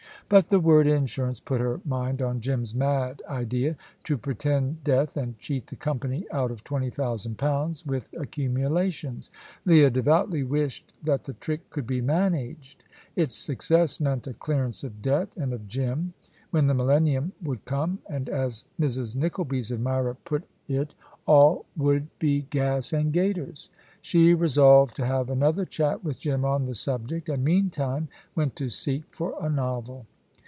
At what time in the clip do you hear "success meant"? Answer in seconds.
13.35-14.25